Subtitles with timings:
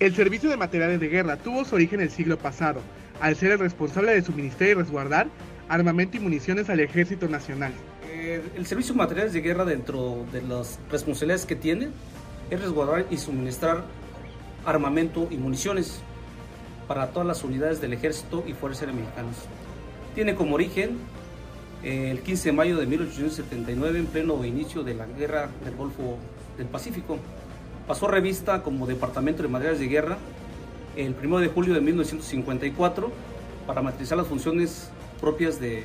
[0.00, 2.80] El servicio de materiales de guerra tuvo su origen el siglo pasado,
[3.20, 5.26] al ser el responsable de suministrar y resguardar
[5.68, 7.74] armamento y municiones al Ejército Nacional.
[8.10, 11.88] Eh, el servicio de materiales de guerra dentro de las responsabilidades que tiene
[12.48, 13.84] es resguardar y suministrar
[14.64, 16.00] armamento y municiones
[16.88, 19.06] para todas las unidades del Ejército y Fuerzas Aéreas.
[20.14, 20.96] Tiene como origen
[21.84, 26.16] eh, el 15 de mayo de 1879 en pleno inicio de la guerra del Golfo
[26.56, 27.18] del Pacífico.
[27.90, 30.16] Pasó revista como Departamento de Materiales de Guerra
[30.94, 33.10] el 1 de julio de 1954
[33.66, 35.82] para materializar las funciones propias de,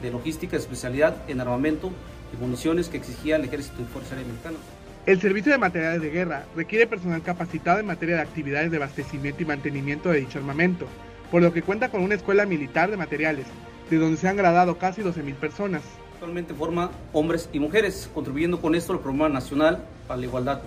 [0.00, 1.90] de logística, especialidad en armamento
[2.32, 4.60] y municiones que exigía el Ejército y Fuerzas Aéreas Mexicanas.
[5.04, 9.42] El servicio de materiales de guerra requiere personal capacitado en materia de actividades de abastecimiento
[9.42, 10.86] y mantenimiento de dicho armamento,
[11.32, 13.46] por lo que cuenta con una escuela militar de materiales,
[13.90, 15.82] de donde se han graduado casi 12.000 personas.
[16.12, 20.60] Actualmente forma hombres y mujeres, contribuyendo con esto al Programa Nacional para la Igualdad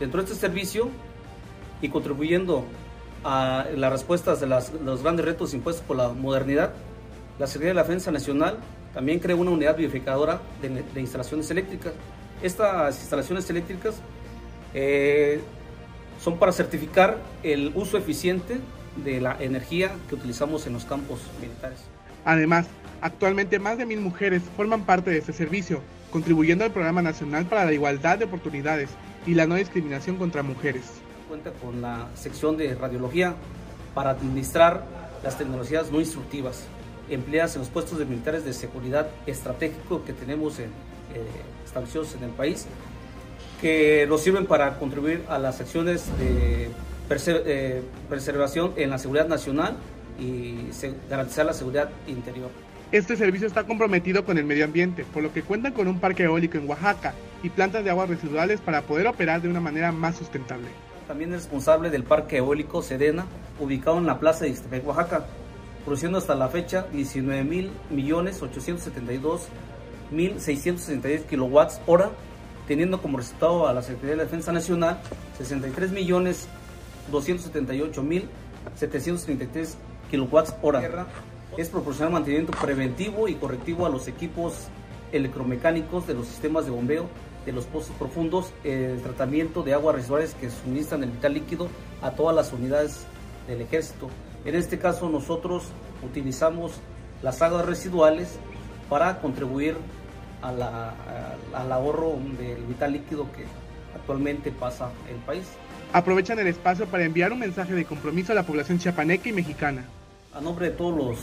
[0.00, 0.88] dentro de este servicio
[1.80, 2.64] y contribuyendo
[3.22, 6.72] a las respuestas de las, los grandes retos impuestos por la modernidad,
[7.38, 8.58] la Secretaría de la Defensa Nacional
[8.94, 11.92] también creó una unidad verificadora de, de instalaciones eléctricas.
[12.42, 13.96] Estas instalaciones eléctricas
[14.74, 15.40] eh,
[16.22, 18.58] son para certificar el uso eficiente
[19.04, 21.80] de la energía que utilizamos en los campos militares.
[22.24, 22.66] Además,
[23.00, 27.64] actualmente más de mil mujeres forman parte de este servicio, contribuyendo al Programa Nacional para
[27.64, 28.90] la Igualdad de Oportunidades
[29.26, 30.84] y la no discriminación contra mujeres.
[31.28, 33.34] Cuenta con la sección de radiología
[33.94, 34.84] para administrar
[35.22, 36.64] las tecnologías no instructivas
[37.08, 41.24] empleadas en los puestos de militares de seguridad estratégico que tenemos en, eh,
[41.64, 42.66] establecidos en el país,
[43.60, 46.70] que nos sirven para contribuir a las acciones de
[47.10, 49.76] eh, preservación en la seguridad nacional
[50.18, 50.70] y
[51.08, 52.50] garantizar la seguridad interior.
[52.92, 56.24] Este servicio está comprometido con el medio ambiente, por lo que cuentan con un parque
[56.24, 60.16] eólico en Oaxaca y plantas de aguas residuales para poder operar de una manera más
[60.16, 60.66] sustentable.
[61.06, 63.26] También es responsable del parque eólico Sedena,
[63.60, 65.24] ubicado en la plaza de Ixtepec, Oaxaca,
[65.84, 69.46] produciendo hasta la fecha 19 mil millones 872
[70.10, 72.10] mil 663 kilowatts hora,
[72.66, 75.00] teniendo como resultado a la Secretaría de Defensa Nacional
[75.38, 76.48] 63 millones
[77.12, 78.28] 278 mil
[78.74, 79.76] 733
[80.10, 81.06] kilowatts hora
[81.56, 84.68] es proporcionar mantenimiento preventivo y correctivo a los equipos
[85.12, 87.08] electromecánicos de los sistemas de bombeo
[87.44, 91.68] de los pozos profundos, el tratamiento de aguas residuales que suministran el vital líquido
[92.02, 93.04] a todas las unidades
[93.48, 94.08] del ejército.
[94.44, 95.64] En este caso nosotros
[96.02, 96.72] utilizamos
[97.22, 98.38] las aguas residuales
[98.88, 99.76] para contribuir
[100.42, 100.94] a la,
[101.54, 103.44] al ahorro del vital líquido que
[103.94, 105.44] actualmente pasa el país.
[105.92, 109.84] Aprovechan el espacio para enviar un mensaje de compromiso a la población chiapaneca y mexicana.
[110.32, 111.18] A nombre de todos los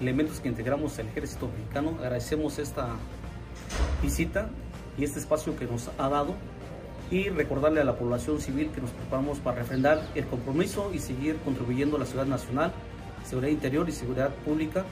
[0.00, 2.90] elementos que integramos el ejército mexicano, agradecemos esta
[4.00, 4.50] visita
[4.96, 6.36] y este espacio que nos ha dado
[7.10, 11.38] y recordarle a la población civil que nos preparamos para refrendar el compromiso y seguir
[11.44, 12.72] contribuyendo a la ciudad nacional,
[13.24, 14.84] seguridad interior y seguridad pública,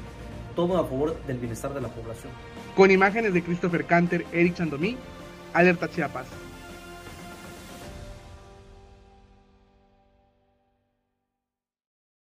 [0.57, 2.33] todo a favor del bienestar de la población.
[2.75, 4.97] Con imágenes de Christopher Canter, Eric Chandomí,
[5.55, 6.27] Alerta Chiapas.